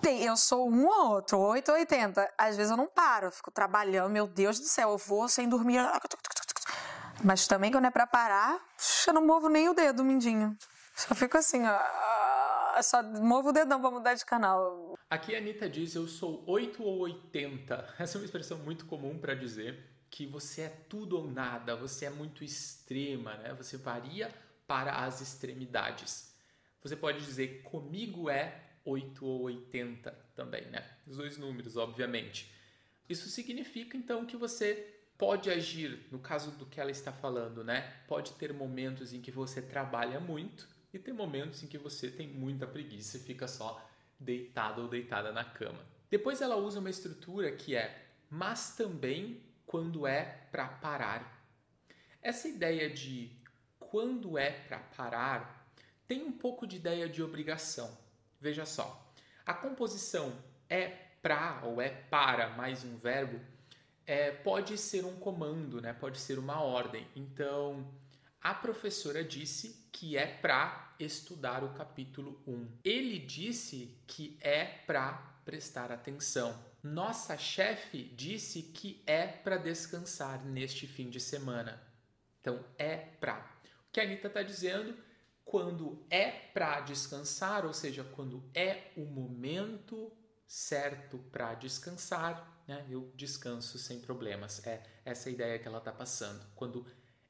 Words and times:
tem, 0.00 0.24
eu 0.24 0.36
sou 0.36 0.68
um 0.68 0.86
ou 0.86 1.10
outro, 1.10 1.38
8 1.38 1.70
ou 1.70 1.78
80. 1.78 2.32
Às 2.36 2.56
vezes 2.56 2.70
eu 2.70 2.76
não 2.76 2.86
paro, 2.86 3.26
eu 3.26 3.32
fico 3.32 3.50
trabalhando, 3.50 4.10
meu 4.10 4.26
Deus 4.26 4.58
do 4.58 4.66
céu, 4.66 4.90
eu 4.90 4.98
vou 4.98 5.28
sem 5.28 5.48
dormir. 5.48 5.80
Mas 7.22 7.46
também 7.46 7.70
quando 7.70 7.84
é 7.84 7.90
pra 7.90 8.06
parar, 8.06 8.60
eu 9.06 9.12
não 9.12 9.26
movo 9.26 9.48
nem 9.48 9.68
o 9.68 9.74
dedo, 9.74 10.02
mindinho. 10.02 10.56
Só 10.94 11.14
fico 11.14 11.36
assim, 11.36 11.62
ó. 11.66 12.82
Só 12.82 13.02
movo 13.02 13.50
o 13.50 13.52
dedão 13.52 13.80
pra 13.80 13.90
mudar 13.90 14.14
de 14.14 14.24
canal. 14.24 14.98
Aqui 15.10 15.34
a 15.34 15.38
Anitta 15.38 15.68
diz: 15.68 15.94
Eu 15.94 16.06
sou 16.08 16.42
8 16.46 16.82
ou 16.82 17.00
80. 17.00 17.94
Essa 17.98 18.16
é 18.16 18.20
uma 18.20 18.24
expressão 18.24 18.58
muito 18.58 18.86
comum 18.86 19.18
para 19.18 19.34
dizer 19.34 19.86
que 20.10 20.26
você 20.26 20.62
é 20.62 20.68
tudo 20.88 21.18
ou 21.18 21.30
nada, 21.30 21.76
você 21.76 22.06
é 22.06 22.10
muito 22.10 22.42
extrema, 22.42 23.36
né? 23.36 23.54
Você 23.54 23.76
varia 23.76 24.34
para 24.66 25.04
as 25.04 25.20
extremidades. 25.20 26.34
Você 26.82 26.96
pode 26.96 27.24
dizer: 27.24 27.62
Comigo 27.62 28.30
é 28.30 28.69
8 28.84 29.24
ou 29.24 29.42
80 29.42 30.10
também, 30.34 30.64
né? 30.66 30.88
Os 31.06 31.16
dois 31.16 31.36
números, 31.36 31.76
obviamente. 31.76 32.52
Isso 33.08 33.28
significa 33.28 33.96
então 33.96 34.24
que 34.24 34.36
você 34.36 34.94
pode 35.18 35.50
agir, 35.50 36.06
no 36.10 36.18
caso 36.18 36.52
do 36.52 36.64
que 36.64 36.80
ela 36.80 36.90
está 36.90 37.12
falando, 37.12 37.62
né? 37.62 38.02
Pode 38.08 38.32
ter 38.32 38.52
momentos 38.52 39.12
em 39.12 39.20
que 39.20 39.30
você 39.30 39.60
trabalha 39.60 40.18
muito 40.18 40.68
e 40.92 40.98
ter 40.98 41.12
momentos 41.12 41.62
em 41.62 41.66
que 41.66 41.78
você 41.78 42.10
tem 42.10 42.26
muita 42.28 42.66
preguiça 42.66 43.16
e 43.16 43.20
fica 43.20 43.46
só 43.46 43.86
deitado 44.18 44.82
ou 44.82 44.88
deitada 44.88 45.32
na 45.32 45.44
cama. 45.44 45.84
Depois 46.10 46.40
ela 46.40 46.56
usa 46.56 46.80
uma 46.80 46.90
estrutura 46.90 47.52
que 47.52 47.74
é 47.74 48.06
mas 48.30 48.76
também 48.76 49.42
quando 49.66 50.06
é 50.06 50.22
para 50.52 50.68
parar. 50.68 51.44
Essa 52.22 52.48
ideia 52.48 52.88
de 52.88 53.36
quando 53.78 54.38
é 54.38 54.52
para 54.52 54.78
parar 54.78 55.74
tem 56.06 56.22
um 56.22 56.32
pouco 56.32 56.66
de 56.66 56.76
ideia 56.76 57.08
de 57.08 57.22
obrigação. 57.22 57.96
Veja 58.40 58.64
só, 58.64 59.12
a 59.44 59.52
composição 59.52 60.32
é 60.68 60.88
para 61.20 61.60
ou 61.64 61.80
é 61.80 61.90
para 61.90 62.50
mais 62.50 62.82
um 62.84 62.96
verbo 62.96 63.38
é, 64.10 64.32
pode 64.32 64.76
ser 64.76 65.04
um 65.04 65.14
comando, 65.20 65.80
né? 65.80 65.92
pode 65.92 66.18
ser 66.18 66.36
uma 66.36 66.60
ordem. 66.60 67.06
Então, 67.14 67.86
a 68.42 68.52
professora 68.52 69.22
disse 69.22 69.88
que 69.92 70.16
é 70.16 70.26
para 70.26 70.94
estudar 70.98 71.62
o 71.62 71.74
capítulo 71.74 72.42
1. 72.44 72.68
Ele 72.82 73.20
disse 73.20 73.96
que 74.08 74.36
é 74.40 74.64
para 74.64 75.12
prestar 75.44 75.92
atenção. 75.92 76.58
Nossa 76.82 77.38
chefe 77.38 78.02
disse 78.16 78.62
que 78.62 79.00
é 79.06 79.28
para 79.28 79.58
descansar 79.58 80.44
neste 80.44 80.88
fim 80.88 81.08
de 81.08 81.20
semana. 81.20 81.80
Então, 82.40 82.64
é 82.76 82.96
para. 82.96 83.38
O 83.88 83.92
que 83.92 84.00
a 84.00 84.02
Anitta 84.02 84.26
está 84.26 84.42
dizendo, 84.42 84.96
quando 85.50 86.06
é 86.08 86.30
para 86.30 86.80
descansar, 86.80 87.66
ou 87.66 87.72
seja, 87.72 88.04
quando 88.04 88.48
é 88.54 88.92
o 88.96 89.04
momento 89.04 90.12
certo 90.46 91.18
para 91.18 91.54
descansar, 91.54 92.62
né, 92.68 92.86
eu 92.88 93.10
descanso 93.16 93.76
sem 93.76 93.98
problemas. 93.98 94.64
É 94.64 94.80
essa 95.04 95.28
a 95.28 95.32
ideia 95.32 95.58
que 95.58 95.66
ela 95.66 95.78
está 95.78 95.90
passando. 95.90 96.40
Quando 96.54 96.86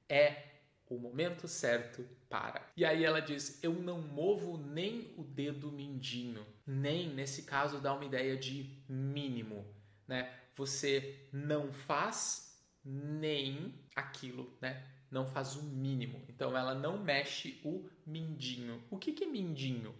é 0.06 0.50
o 0.86 0.98
momento 0.98 1.48
certo 1.48 2.06
para. 2.28 2.70
E 2.76 2.84
aí 2.84 3.06
ela 3.06 3.20
diz: 3.20 3.58
Eu 3.64 3.72
não 3.72 4.02
movo 4.02 4.58
nem 4.58 5.14
o 5.16 5.24
dedo 5.24 5.72
mindinho. 5.72 6.46
Nem, 6.66 7.08
nesse 7.08 7.44
caso, 7.44 7.80
dá 7.80 7.94
uma 7.94 8.04
ideia 8.04 8.36
de 8.36 8.84
mínimo. 8.86 9.64
Né? 10.06 10.30
Você 10.56 11.26
não 11.32 11.72
faz 11.72 12.54
nem 12.84 13.82
aquilo, 13.96 14.58
né? 14.60 14.86
Não 15.10 15.26
faz 15.26 15.56
o 15.56 15.62
mínimo. 15.62 16.22
Então 16.28 16.56
ela 16.56 16.74
não 16.74 17.02
mexe 17.02 17.60
o 17.64 17.88
mindinho. 18.06 18.82
O 18.90 18.98
que, 18.98 19.12
que 19.12 19.24
é 19.24 19.26
mindinho? 19.26 19.94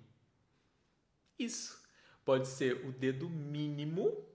Isso. 1.39 1.80
Pode 2.25 2.47
ser 2.47 2.86
o 2.86 2.92
dedo 2.92 3.28
mínimo 3.28 4.31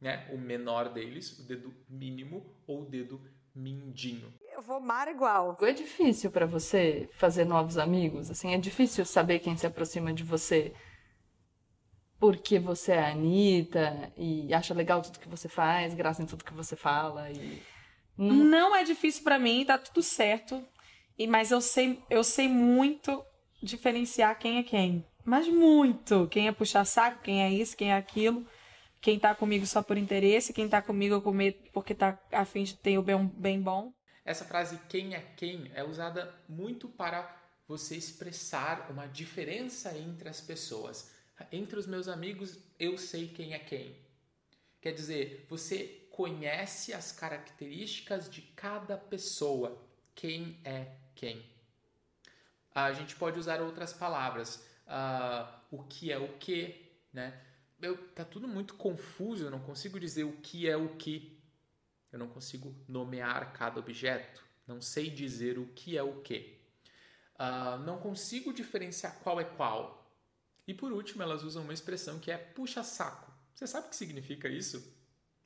né? 0.00 0.28
O 0.32 0.38
menor 0.38 0.92
deles, 0.92 1.38
o 1.38 1.42
dedo 1.42 1.74
mínimo 1.88 2.44
ou 2.66 2.82
o 2.82 2.86
dedo 2.86 3.20
mindinho. 3.54 4.32
Eu 4.52 4.62
vou 4.62 4.80
mar 4.80 5.08
igual. 5.08 5.56
É 5.62 5.72
difícil 5.72 6.30
para 6.30 6.46
você 6.46 7.08
fazer 7.14 7.44
novos 7.44 7.78
amigos, 7.78 8.30
assim, 8.30 8.54
é 8.54 8.58
difícil 8.58 9.04
saber 9.04 9.38
quem 9.38 9.56
se 9.56 9.66
aproxima 9.66 10.12
de 10.12 10.22
você 10.22 10.74
porque 12.18 12.58
você 12.58 12.92
é 12.92 13.00
a 13.00 13.10
Anitta 13.10 14.10
e 14.16 14.52
acha 14.54 14.72
legal 14.72 15.02
tudo 15.02 15.18
que 15.18 15.28
você 15.28 15.50
faz, 15.50 15.92
graça 15.92 16.22
em 16.22 16.26
tudo 16.26 16.44
que 16.44 16.54
você 16.54 16.74
fala 16.74 17.30
e 17.30 17.62
não, 18.16 18.36
não 18.36 18.76
é 18.76 18.84
difícil 18.84 19.22
para 19.22 19.38
mim, 19.38 19.64
tá 19.64 19.78
tudo 19.78 20.02
certo. 20.02 20.64
E 21.18 21.26
mas 21.26 21.50
eu 21.50 21.60
sei, 21.60 22.02
eu 22.10 22.22
sei 22.22 22.48
muito 22.48 23.24
diferenciar 23.62 24.38
quem 24.38 24.58
é 24.58 24.62
quem. 24.62 25.06
Mas 25.24 25.48
muito, 25.48 26.28
quem 26.28 26.46
é 26.46 26.52
puxar 26.52 26.84
saco, 26.84 27.22
quem 27.22 27.42
é 27.42 27.50
isso, 27.50 27.76
quem 27.76 27.90
é 27.90 27.96
aquilo 27.96 28.46
quem 29.06 29.20
tá 29.20 29.32
comigo 29.36 29.64
só 29.64 29.82
por 29.82 29.96
interesse, 29.96 30.52
quem 30.52 30.68
tá 30.68 30.82
comigo 30.82 31.22
porque 31.72 31.94
tá 31.94 32.20
a 32.32 32.44
fim 32.44 32.64
de 32.64 32.74
ter 32.74 32.98
o 32.98 33.02
bem, 33.02 33.24
bem 33.36 33.62
bom. 33.62 33.92
Essa 34.24 34.44
frase 34.44 34.80
quem 34.88 35.14
é 35.14 35.20
quem 35.36 35.70
é 35.74 35.84
usada 35.84 36.34
muito 36.48 36.88
para 36.88 37.32
você 37.68 37.96
expressar 37.96 38.90
uma 38.90 39.06
diferença 39.06 39.96
entre 39.96 40.28
as 40.28 40.40
pessoas. 40.40 41.12
Entre 41.52 41.78
os 41.78 41.86
meus 41.86 42.08
amigos, 42.08 42.58
eu 42.80 42.98
sei 42.98 43.28
quem 43.28 43.54
é 43.54 43.60
quem. 43.60 43.96
Quer 44.80 44.92
dizer, 44.92 45.46
você 45.48 46.05
conhece 46.16 46.94
as 46.94 47.12
características 47.12 48.30
de 48.30 48.40
cada 48.40 48.96
pessoa. 48.96 49.86
Quem 50.14 50.58
é 50.64 50.92
quem? 51.14 51.44
A 52.74 52.90
gente 52.94 53.14
pode 53.16 53.38
usar 53.38 53.60
outras 53.60 53.92
palavras. 53.92 54.64
Uh, 54.86 55.46
o 55.70 55.82
que 55.84 56.10
é 56.10 56.18
o 56.18 56.38
que, 56.38 56.90
né? 57.12 57.38
eu, 57.82 57.98
tá 58.14 58.24
tudo 58.24 58.48
muito 58.48 58.74
confuso, 58.76 59.44
eu 59.44 59.50
não 59.50 59.60
consigo 59.60 60.00
dizer 60.00 60.24
o 60.24 60.32
que 60.38 60.66
é 60.66 60.74
o 60.74 60.96
que. 60.96 61.38
Eu 62.10 62.18
não 62.18 62.28
consigo 62.28 62.74
nomear 62.88 63.52
cada 63.52 63.78
objeto, 63.78 64.42
não 64.66 64.80
sei 64.80 65.10
dizer 65.10 65.58
o 65.58 65.66
que 65.66 65.98
é 65.98 66.02
o 66.02 66.22
que. 66.22 66.58
Uh, 67.34 67.78
não 67.80 67.98
consigo 67.98 68.54
diferenciar 68.54 69.18
qual 69.18 69.38
é 69.38 69.44
qual. 69.44 70.10
E 70.66 70.72
por 70.72 70.92
último, 70.92 71.22
elas 71.22 71.42
usam 71.42 71.62
uma 71.62 71.74
expressão 71.74 72.18
que 72.18 72.30
é 72.30 72.38
puxa-saco. 72.38 73.30
Você 73.54 73.66
sabe 73.66 73.88
o 73.88 73.90
que 73.90 73.96
significa 73.96 74.48
isso? 74.48 74.96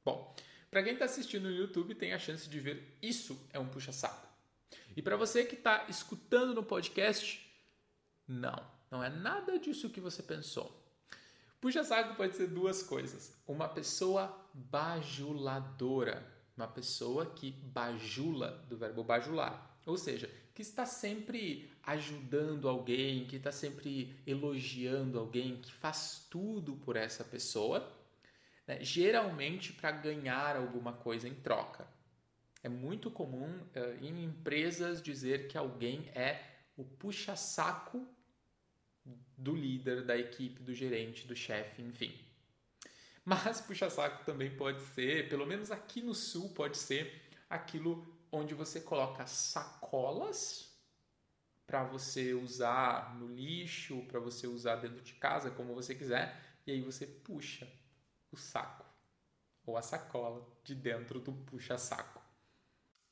Bom, 0.04 0.32
para 0.70 0.82
quem 0.82 0.92
está 0.92 1.04
assistindo 1.04 1.48
no 1.48 1.54
YouTube, 1.54 1.94
tem 1.94 2.12
a 2.12 2.18
chance 2.18 2.48
de 2.48 2.60
ver 2.60 2.96
isso 3.02 3.40
é 3.52 3.58
um 3.58 3.66
puxa-saco. 3.66 4.28
E 4.96 5.02
para 5.02 5.16
você 5.16 5.44
que 5.44 5.54
está 5.54 5.86
escutando 5.88 6.54
no 6.54 6.62
podcast, 6.62 7.44
não, 8.26 8.64
não 8.90 9.02
é 9.02 9.10
nada 9.10 9.58
disso 9.58 9.90
que 9.90 10.00
você 10.00 10.22
pensou. 10.22 10.80
Puxa-saco 11.60 12.14
pode 12.14 12.36
ser 12.36 12.46
duas 12.46 12.82
coisas. 12.82 13.34
Uma 13.46 13.68
pessoa 13.68 14.34
bajuladora, 14.54 16.26
uma 16.56 16.68
pessoa 16.68 17.26
que 17.26 17.50
bajula, 17.50 18.64
do 18.68 18.76
verbo 18.76 19.04
bajular. 19.04 19.78
Ou 19.84 19.96
seja, 19.96 20.30
que 20.54 20.62
está 20.62 20.86
sempre 20.86 21.70
ajudando 21.82 22.68
alguém, 22.68 23.26
que 23.26 23.36
está 23.36 23.50
sempre 23.50 24.14
elogiando 24.26 25.18
alguém, 25.18 25.56
que 25.56 25.72
faz 25.72 26.26
tudo 26.30 26.76
por 26.76 26.96
essa 26.96 27.24
pessoa, 27.24 27.90
né? 28.70 28.84
geralmente 28.84 29.72
para 29.72 29.90
ganhar 29.90 30.56
alguma 30.56 30.92
coisa 30.92 31.28
em 31.28 31.34
troca. 31.34 31.86
É 32.62 32.68
muito 32.68 33.10
comum 33.10 33.48
uh, 33.48 34.04
em 34.04 34.22
empresas 34.22 35.02
dizer 35.02 35.48
que 35.48 35.58
alguém 35.58 36.08
é 36.14 36.40
o 36.76 36.84
puxa-saco 36.84 38.06
do 39.36 39.56
líder, 39.56 40.04
da 40.04 40.16
equipe, 40.16 40.62
do 40.62 40.72
gerente, 40.72 41.26
do 41.26 41.34
chefe, 41.34 41.82
enfim. 41.82 42.14
Mas 43.24 43.60
puxa-saco 43.66 44.24
também 44.24 44.54
pode 44.56 44.82
ser, 44.82 45.28
pelo 45.28 45.46
menos 45.46 45.72
aqui 45.72 46.00
no 46.00 46.14
sul, 46.14 46.50
pode 46.50 46.78
ser 46.78 47.28
aquilo 47.48 48.06
onde 48.30 48.54
você 48.54 48.80
coloca 48.80 49.26
sacolas 49.26 50.70
para 51.66 51.82
você 51.82 52.34
usar 52.34 53.16
no 53.16 53.26
lixo, 53.26 54.04
para 54.06 54.20
você 54.20 54.46
usar 54.46 54.76
dentro 54.76 55.02
de 55.02 55.14
casa, 55.14 55.50
como 55.50 55.74
você 55.74 55.94
quiser, 55.94 56.38
e 56.66 56.72
aí 56.72 56.80
você 56.80 57.06
puxa 57.06 57.66
o 58.32 58.36
saco 58.36 58.84
ou 59.64 59.76
a 59.76 59.82
sacola 59.82 60.46
de 60.64 60.74
dentro 60.74 61.20
do 61.20 61.32
puxa-saco. 61.32 62.20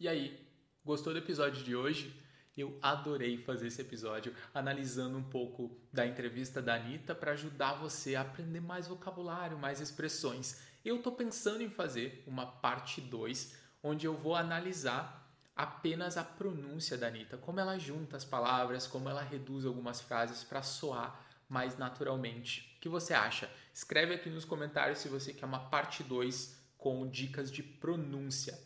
E 0.01 0.09
aí, 0.09 0.47
gostou 0.85 1.13
do 1.13 1.19
episódio 1.19 1.63
de 1.63 1.75
hoje? 1.75 2.15
Eu 2.57 2.77
adorei 2.83 3.39
fazer 3.39 3.69
esse 3.69 3.81
episódio 3.81 4.35
analisando 4.53 5.17
um 5.17 5.23
pouco 5.23 5.79
da 5.93 6.05
entrevista 6.05 6.61
da 6.61 6.75
Anitta 6.75 7.15
para 7.15 7.33
ajudar 7.33 7.75
você 7.75 8.17
a 8.17 8.23
aprender 8.23 8.61
mais 8.61 8.89
vocabulário, 8.89 9.57
mais 9.57 9.81
expressões. 9.81 10.61
Eu 10.85 10.97
estou 10.97 11.13
pensando 11.13 11.63
em 11.63 11.71
fazer 11.71 12.25
uma 12.27 12.47
parte 12.47 13.01
2, 13.01 13.57
onde 13.81 14.07
eu 14.07 14.17
vou 14.17 14.35
analisar 14.35 15.25
apenas 15.55 16.17
a 16.17 16.25
pronúncia 16.25 16.97
da 16.97 17.07
Anitta, 17.07 17.37
como 17.37 17.61
ela 17.61 17.79
junta 17.79 18.17
as 18.17 18.25
palavras, 18.25 18.87
como 18.89 19.09
ela 19.09 19.23
reduz 19.23 19.65
algumas 19.65 20.01
frases 20.01 20.43
para 20.43 20.63
soar 20.63 21.25
mais 21.49 21.79
naturalmente. 21.79 22.68
O 22.79 22.81
que 22.81 22.89
você 22.89 23.13
acha? 23.13 23.51
Escreve 23.75 24.15
aqui 24.15 24.31
nos 24.31 24.45
comentários 24.45 25.01
se 25.01 25.09
você 25.09 25.33
quer 25.33 25.47
uma 25.47 25.69
parte 25.69 26.05
2 26.05 26.57
com 26.77 27.11
dicas 27.11 27.51
de 27.51 27.61
pronúncia. 27.61 28.57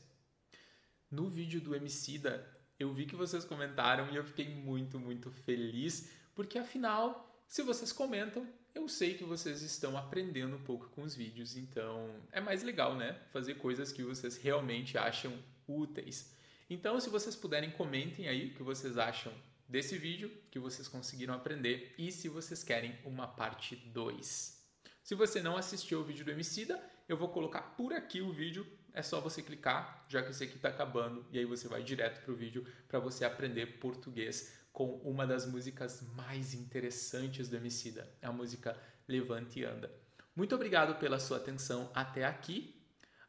No 1.10 1.30
vídeo 1.30 1.62
do 1.62 1.74
Emicida, 1.74 2.46
eu 2.78 2.92
vi 2.92 3.06
que 3.06 3.16
vocês 3.16 3.42
comentaram 3.42 4.12
e 4.12 4.16
eu 4.16 4.22
fiquei 4.22 4.46
muito, 4.46 5.00
muito 5.00 5.30
feliz, 5.30 6.12
porque 6.34 6.58
afinal, 6.58 7.42
se 7.48 7.62
vocês 7.62 7.90
comentam, 7.90 8.46
eu 8.74 8.86
sei 8.86 9.14
que 9.14 9.24
vocês 9.24 9.62
estão 9.62 9.96
aprendendo 9.96 10.56
um 10.56 10.62
pouco 10.62 10.90
com 10.90 11.04
os 11.04 11.14
vídeos, 11.14 11.56
então 11.56 12.14
é 12.30 12.40
mais 12.40 12.62
legal, 12.62 12.94
né? 12.94 13.18
Fazer 13.32 13.54
coisas 13.54 13.92
que 13.92 14.02
vocês 14.02 14.36
realmente 14.36 14.98
acham 14.98 15.42
úteis. 15.66 16.36
Então, 16.68 17.00
se 17.00 17.08
vocês 17.08 17.34
puderem, 17.34 17.70
comentem 17.70 18.28
aí 18.28 18.48
o 18.48 18.54
que 18.54 18.62
vocês 18.62 18.98
acham 18.98 19.32
desse 19.72 19.96
vídeo, 19.96 20.30
que 20.50 20.58
vocês 20.58 20.86
conseguiram 20.86 21.32
aprender 21.32 21.94
e 21.96 22.12
se 22.12 22.28
vocês 22.28 22.62
querem 22.62 22.94
uma 23.06 23.26
parte 23.26 23.74
2. 23.74 24.62
Se 25.02 25.14
você 25.14 25.40
não 25.40 25.56
assistiu 25.56 26.00
o 26.00 26.04
vídeo 26.04 26.26
do 26.26 26.30
Emicida, 26.30 26.78
eu 27.08 27.16
vou 27.16 27.30
colocar 27.30 27.62
por 27.62 27.94
aqui 27.94 28.20
o 28.20 28.30
vídeo, 28.30 28.66
é 28.92 29.02
só 29.02 29.18
você 29.18 29.42
clicar, 29.42 30.04
já 30.10 30.22
que 30.22 30.30
esse 30.30 30.44
aqui 30.44 30.56
está 30.56 30.68
acabando, 30.68 31.26
e 31.32 31.38
aí 31.38 31.46
você 31.46 31.68
vai 31.68 31.82
direto 31.82 32.22
para 32.22 32.32
o 32.32 32.36
vídeo 32.36 32.66
para 32.86 32.98
você 32.98 33.24
aprender 33.24 33.78
português 33.78 34.52
com 34.74 34.96
uma 34.98 35.26
das 35.26 35.46
músicas 35.46 36.02
mais 36.14 36.52
interessantes 36.52 37.48
do 37.48 37.56
Emicida, 37.56 38.14
a 38.20 38.30
música 38.30 38.78
Levante 39.08 39.60
e 39.60 39.64
Anda. 39.64 39.90
Muito 40.36 40.54
obrigado 40.54 40.98
pela 40.98 41.18
sua 41.18 41.38
atenção 41.38 41.90
até 41.94 42.26
aqui, 42.26 42.78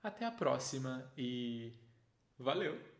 até 0.03 0.25
a 0.25 0.31
próxima 0.31 1.09
e 1.17 1.71
valeu! 2.37 2.92